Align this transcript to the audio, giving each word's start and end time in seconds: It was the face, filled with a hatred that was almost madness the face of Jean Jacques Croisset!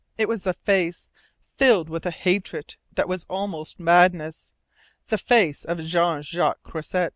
It 0.17 0.27
was 0.27 0.41
the 0.41 0.53
face, 0.53 1.09
filled 1.57 1.87
with 1.87 2.07
a 2.07 2.09
hatred 2.09 2.75
that 2.95 3.07
was 3.07 3.27
almost 3.29 3.79
madness 3.79 4.51
the 5.09 5.19
face 5.19 5.63
of 5.63 5.77
Jean 5.81 6.23
Jacques 6.23 6.63
Croisset! 6.63 7.09